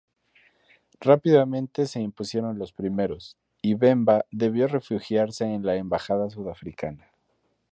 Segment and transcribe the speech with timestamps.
[0.99, 7.05] Rápidamente se impusieron los primeros y Bemba debió refugiarse en la embajada sudafricana.